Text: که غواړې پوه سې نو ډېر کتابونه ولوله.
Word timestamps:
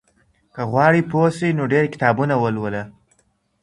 که 0.53 0.61
غواړې 0.71 1.01
پوه 1.11 1.29
سې 1.37 1.47
نو 1.57 1.63
ډېر 1.73 1.85
کتابونه 1.93 2.33
ولوله. 2.37 2.83